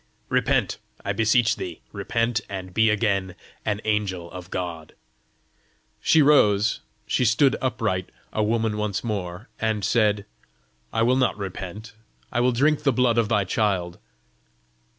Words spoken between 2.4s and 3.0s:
and be